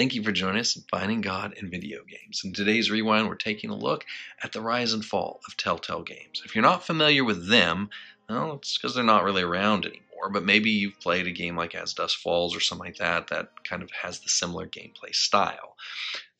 [0.00, 2.40] Thank you for joining us in Finding God in Video Games.
[2.42, 4.06] In today's Rewind, we're taking a look
[4.42, 6.40] at the rise and fall of Telltale Games.
[6.42, 7.90] If you're not familiar with them,
[8.26, 11.74] well, it's because they're not really around anymore, but maybe you've played a game like
[11.74, 15.76] As Dusk Falls or something like that that kind of has the similar gameplay style.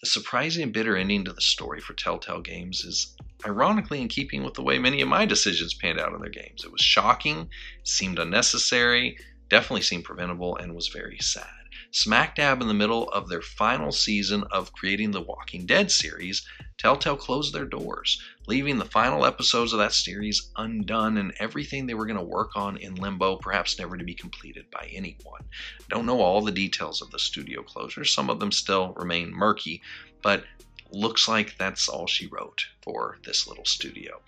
[0.00, 3.14] The surprising and bitter ending to the story for Telltale Games is
[3.46, 6.64] ironically in keeping with the way many of my decisions panned out in their games.
[6.64, 7.50] It was shocking,
[7.84, 9.19] seemed unnecessary,
[9.50, 11.50] definitely seemed preventable, and was very sad
[11.92, 16.46] smack dab in the middle of their final season of creating the Walking Dead series,
[16.78, 21.94] Telltale closed their doors, leaving the final episodes of that series undone and everything they
[21.94, 25.42] were going to work on in limbo, perhaps never to be completed by anyone.
[25.80, 28.05] I Don't know all the details of the studio closure.
[28.05, 29.82] Some of them still remain murky,
[30.22, 30.44] but
[30.92, 34.20] looks like that's all she wrote for this little studio.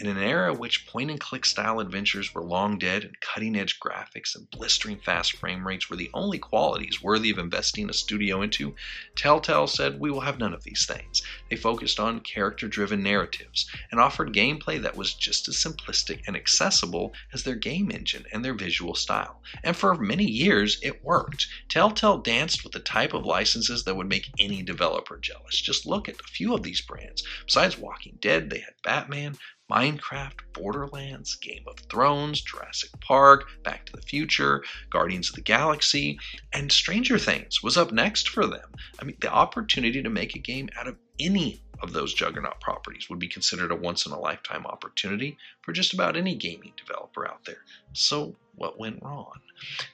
[0.00, 3.78] In an era which point and click style adventures were long dead and cutting edge
[3.78, 8.42] graphics and blistering fast frame rates were the only qualities worthy of investing a studio
[8.42, 8.74] into,
[9.14, 11.22] Telltale said, We will have none of these things.
[11.48, 16.34] They focused on character driven narratives and offered gameplay that was just as simplistic and
[16.34, 19.42] accessible as their game engine and their visual style.
[19.62, 21.46] And for many years, it worked.
[21.68, 25.60] Telltale danced with the type of licenses that would make any developer jealous.
[25.60, 27.22] Just look at a few of these brands.
[27.46, 29.38] Besides Walking Dead, they had Batman,
[29.70, 36.18] Minecraft, Borderlands, Game of Thrones, Jurassic Park, Back to the Future, Guardians of the Galaxy,
[36.52, 38.72] and Stranger Things was up next for them.
[39.00, 43.08] I mean, the opportunity to make a game out of any of those juggernaut properties
[43.08, 47.28] would be considered a once in a lifetime opportunity for just about any gaming developer
[47.28, 47.64] out there.
[47.92, 49.40] So, what went wrong?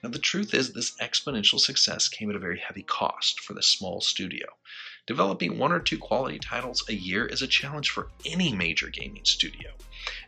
[0.02, 3.68] Now, the truth is, this exponential success came at a very heavy cost for this
[3.68, 4.46] small studio.
[5.06, 9.24] Developing one or two quality titles a year is a challenge for any major gaming
[9.24, 9.70] studio.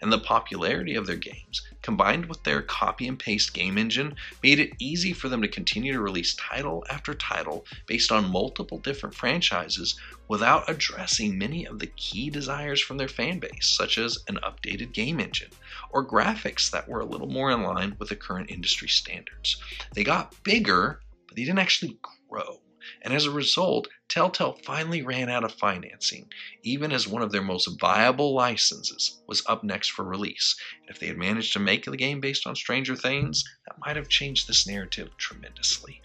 [0.00, 4.58] And the popularity of their games, combined with their copy and paste game engine, made
[4.58, 9.14] it easy for them to continue to release title after title based on multiple different
[9.14, 9.98] franchises
[10.28, 14.92] without addressing many of the key desires from their fan base, such as an updated
[14.92, 15.50] game engine
[15.90, 19.56] or graphics that were a little more in line with the current industry standards.
[19.94, 21.98] They got bigger, but they didn't actually
[22.28, 22.60] grow.
[23.02, 26.30] And as a result, Telltale finally ran out of financing,
[26.62, 30.54] even as one of their most viable licenses was up next for release.
[30.80, 33.96] And if they had managed to make the game based on Stranger Things, that might
[33.96, 36.02] have changed this narrative tremendously.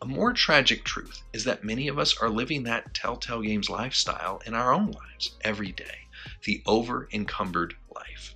[0.00, 4.40] A more tragic truth is that many of us are living that Telltale Games lifestyle
[4.46, 6.06] in our own lives every day
[6.44, 8.35] the over encumbered life.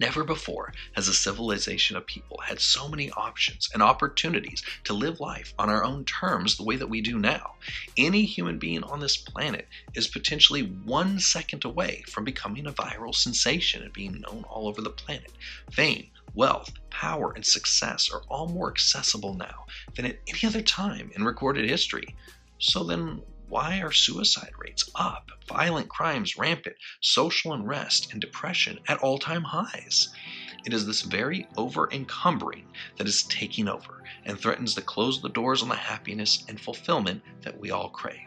[0.00, 5.18] Never before has a civilization of people had so many options and opportunities to live
[5.18, 7.54] life on our own terms the way that we do now.
[7.96, 13.14] Any human being on this planet is potentially one second away from becoming a viral
[13.14, 15.32] sensation and being known all over the planet.
[15.72, 19.66] Fame, wealth, power, and success are all more accessible now
[19.96, 22.14] than at any other time in recorded history.
[22.58, 28.98] So then, why are suicide rates up, violent crimes rampant, social unrest and depression at
[28.98, 30.08] all time highs?
[30.66, 32.66] It is this very over encumbering
[32.98, 37.22] that is taking over and threatens to close the doors on the happiness and fulfillment
[37.44, 38.18] that we all crave.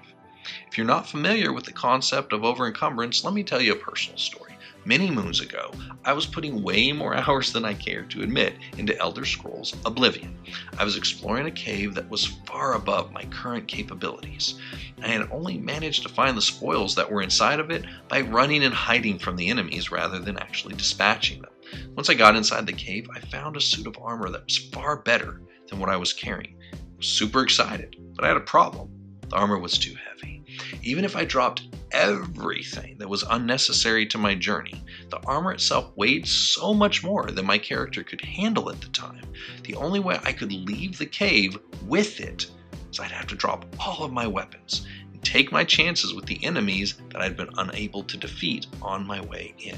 [0.68, 3.76] If you're not familiar with the concept of over encumbrance, let me tell you a
[3.76, 4.51] personal story.
[4.84, 5.72] Many moons ago,
[6.04, 10.36] I was putting way more hours than I care to admit into Elder Scrolls Oblivion.
[10.76, 14.56] I was exploring a cave that was far above my current capabilities.
[15.04, 18.64] I had only managed to find the spoils that were inside of it by running
[18.64, 21.52] and hiding from the enemies rather than actually dispatching them.
[21.96, 24.98] Once I got inside the cave, I found a suit of armor that was far
[24.98, 26.58] better than what I was carrying.
[26.74, 28.90] I was super excited, but I had a problem.
[29.30, 30.44] The armor was too heavy.
[30.82, 34.84] Even if I dropped everything that was unnecessary to my journey.
[35.10, 39.26] The armor itself weighed so much more than my character could handle at the time.
[39.64, 42.48] The only way I could leave the cave with it
[42.92, 46.44] is I'd have to drop all of my weapons and take my chances with the
[46.44, 49.78] enemies that I'd been unable to defeat on my way in.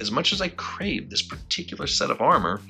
[0.00, 2.60] As much as I craved this particular set of armor,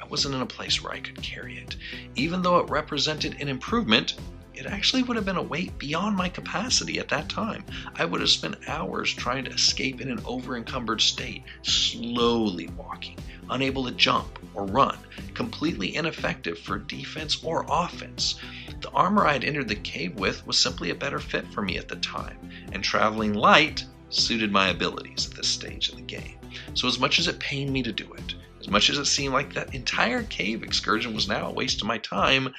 [0.00, 1.76] I wasn't in a place where I could carry it.
[2.14, 4.14] Even though it represented an improvement,
[4.56, 7.64] it actually would have been a weight beyond my capacity at that time.
[7.94, 13.18] I would have spent hours trying to escape in an over encumbered state, slowly walking,
[13.50, 14.98] unable to jump or run,
[15.34, 18.36] completely ineffective for defense or offense.
[18.80, 21.76] The armor I had entered the cave with was simply a better fit for me
[21.76, 22.38] at the time,
[22.72, 26.38] and traveling light suited my abilities at this stage of the game.
[26.74, 29.34] So, as much as it pained me to do it, as much as it seemed
[29.34, 32.54] like that entire cave excursion was now a waste of my time,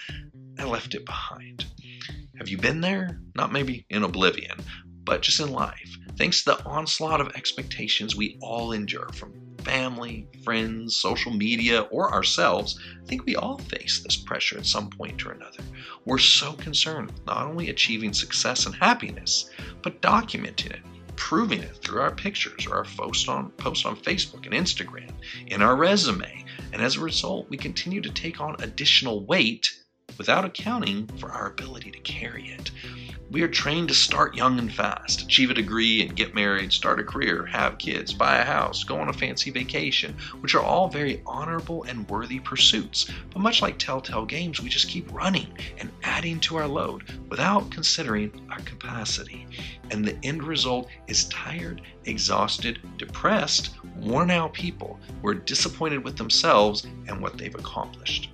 [0.59, 1.65] I left it behind.
[2.37, 3.19] Have you been there?
[3.35, 4.57] Not maybe in oblivion,
[5.03, 5.97] but just in life.
[6.17, 9.33] Thanks to the onslaught of expectations we all endure from
[9.67, 14.89] family, friends, social media, or ourselves, I think we all face this pressure at some
[14.89, 15.63] point or another.
[16.05, 19.49] We're so concerned with not only achieving success and happiness,
[19.81, 20.81] but documenting it,
[21.17, 25.11] proving it through our pictures or our post on, post on Facebook and Instagram,
[25.47, 26.45] in our resume.
[26.71, 29.69] And as a result, we continue to take on additional weight
[30.17, 32.71] without accounting for our ability to carry it.
[33.29, 37.01] We are trained to start young and fast, achieve a degree and get married, start
[37.01, 40.87] a career, have kids, buy a house, go on a fancy vacation, which are all
[40.87, 43.11] very honorable and worthy pursuits.
[43.33, 45.47] But much like Telltale Games, we just keep running
[45.77, 49.45] and adding to our load without considering our capacity.
[49.91, 56.15] And the end result is tired, exhausted, depressed, worn out people who are disappointed with
[56.15, 58.29] themselves and what they've accomplished.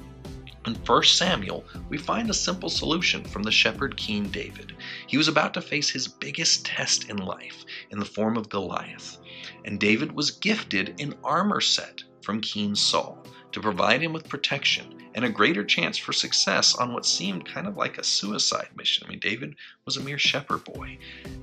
[0.65, 4.73] In 1 Samuel, we find a simple solution from the shepherd king David.
[5.07, 9.17] He was about to face his biggest test in life in the form of Goliath,
[9.65, 15.03] and David was gifted an armor set from King Saul to provide him with protection
[15.15, 19.05] and a greater chance for success on what seemed kind of like a suicide mission.
[19.05, 19.55] I mean, David
[19.85, 20.97] was a mere shepherd boy,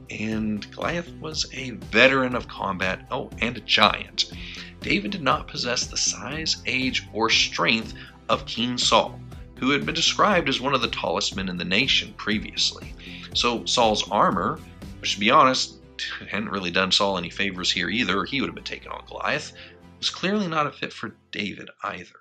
[0.08, 4.32] and Goliath was a veteran of combat, oh, and a giant.
[4.80, 7.94] David did not possess the size, age, or strength
[8.30, 9.20] of King Saul,
[9.58, 12.94] who had been described as one of the tallest men in the nation previously.
[13.34, 14.58] So Saul's armor,
[15.00, 15.78] which to be honest,
[16.30, 19.52] hadn't really done Saul any favors here either, he would have been taken on Goliath,
[19.98, 22.14] was clearly not a fit for David either.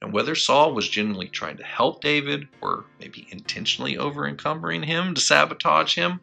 [0.00, 5.14] And whether Saul was genuinely trying to help David, or maybe intentionally over encumbering him
[5.14, 6.20] to sabotage him,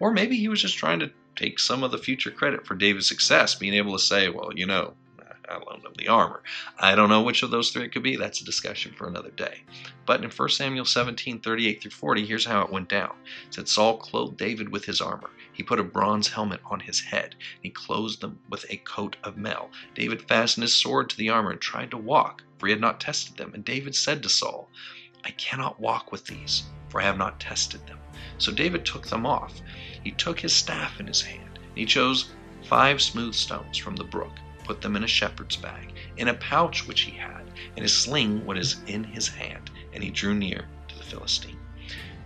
[0.00, 3.06] or maybe he was just trying to take some of the future credit for David's
[3.06, 4.94] success, being able to say, well, you know,
[5.50, 6.42] I loaned him the armor.
[6.78, 8.14] I don't know which of those three it could be.
[8.14, 9.64] That's a discussion for another day.
[10.06, 13.14] But in 1 Samuel 17, 38 through 40, here's how it went down.
[13.48, 15.30] It said Saul clothed David with his armor.
[15.52, 17.34] He put a bronze helmet on his head.
[17.60, 19.70] He clothed them with a coat of mail.
[19.94, 23.00] David fastened his sword to the armor and tried to walk, for he had not
[23.00, 23.52] tested them.
[23.52, 24.70] And David said to Saul,
[25.24, 27.98] I cannot walk with these, for I have not tested them.
[28.38, 29.60] So David took them off.
[30.04, 31.58] He took his staff in his hand.
[31.58, 32.30] And he chose
[32.64, 34.32] five smooth stones from the brook
[34.70, 37.42] put them in a shepherd's bag, in a pouch which he had,
[37.74, 41.58] and his sling what is in his hand, and he drew near to the Philistine.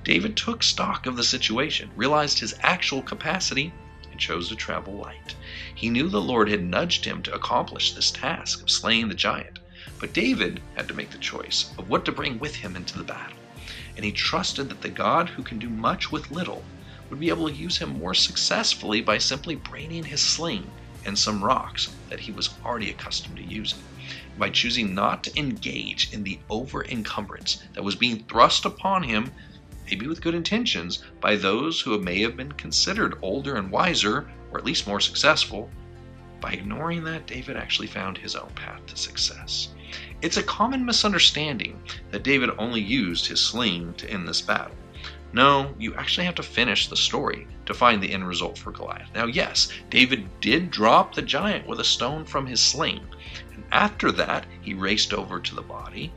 [0.03, 3.73] David took stock of the situation, realized his actual capacity,
[4.11, 5.35] and chose to travel light.
[5.75, 9.61] He knew the Lord had nudged him to accomplish this task of slaying the giant,
[9.99, 13.05] but David had to make the choice of what to bring with him into the
[13.05, 13.39] battle.
[13.97, 16.63] And he trusted that the God who can do much with little
[17.09, 20.71] would be able to use him more successfully by simply braining his sling
[21.05, 23.81] and some rocks that he was already accustomed to using.
[24.39, 29.33] By choosing not to engage in the over encumbrance that was being thrust upon him,
[29.87, 34.59] maybe with good intentions, by those who may have been considered older and wiser, or
[34.59, 35.71] at least more successful,
[36.41, 39.71] by ignoring that, David actually found his own path to success.
[40.21, 41.81] It's a common misunderstanding
[42.11, 44.77] that David only used his sling to end this battle.
[45.35, 49.09] No, you actually have to finish the story to find the end result for Goliath.
[49.17, 53.01] Now, yes, David did drop the giant with a stone from his sling,
[53.53, 56.13] and after that, he raced over to the body.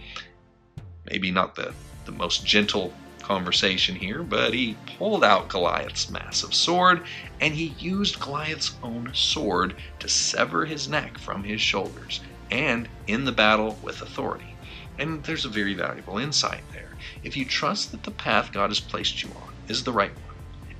[1.09, 1.73] Maybe not the,
[2.05, 2.93] the most gentle
[3.23, 7.01] conversation here, but he pulled out Goliath's massive sword
[7.41, 13.25] and he used Goliath's own sword to sever his neck from his shoulders and in
[13.25, 14.56] the battle with authority.
[14.99, 16.87] And there's a very valuable insight there
[17.23, 20.35] if you trust that the path God has placed you on is the right one,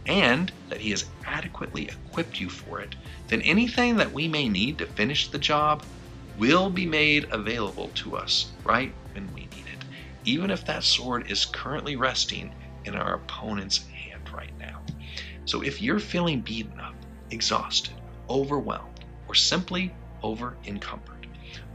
[0.05, 2.95] and that He has adequately equipped you for it,
[3.27, 5.83] then anything that we may need to finish the job
[6.37, 9.85] will be made available to us right when we need it,
[10.23, 12.53] even if that sword is currently resting
[12.85, 14.81] in our opponent's hand right now.
[15.45, 16.95] So if you're feeling beaten up,
[17.31, 17.95] exhausted,
[18.29, 21.27] overwhelmed, or simply over encumbered,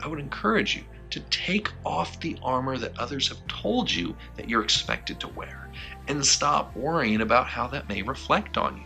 [0.03, 4.49] I would encourage you to take off the armor that others have told you that
[4.49, 5.69] you're expected to wear
[6.09, 8.85] and stop worrying about how that may reflect on you.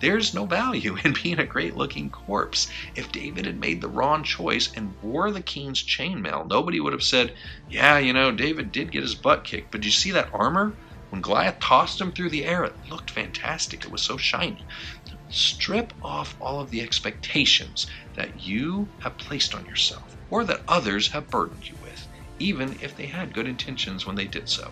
[0.00, 2.68] There's no value in being a great looking corpse.
[2.94, 7.02] If David had made the wrong choice and wore the king's chainmail, nobody would have
[7.02, 7.34] said,
[7.68, 10.74] Yeah, you know, David did get his butt kicked, but did you see that armor?
[11.10, 13.84] When Goliath tossed him through the air, it looked fantastic.
[13.84, 14.66] It was so shiny.
[15.32, 21.08] Strip off all of the expectations that you have placed on yourself or that others
[21.08, 22.06] have burdened you with,
[22.38, 24.70] even if they had good intentions when they did so.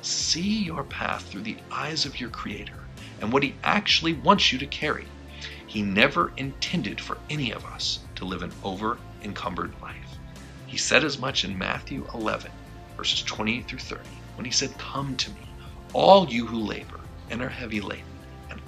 [0.00, 2.88] See your path through the eyes of your Creator
[3.20, 5.06] and what He actually wants you to carry.
[5.66, 10.18] He never intended for any of us to live an over encumbered life.
[10.66, 12.50] He said as much in Matthew 11,
[12.96, 15.52] verses 28 through 30, when He said, Come to me,
[15.92, 18.04] all you who labor and are heavy laden,